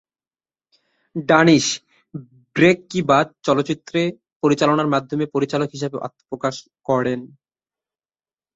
Danish 1.15 1.65
"Break 2.55 2.77
Ke 2.89 2.99
Baad" 3.09 3.27
চলচ্চিত্রে 3.43 4.01
পরিচালনার 4.43 4.91
মাধ্যমে 4.93 5.25
পরিচালক 5.35 5.69
হিসেবে 5.75 5.95
আত্মপ্রকাশ 6.07 6.55
করেন। 6.85 7.19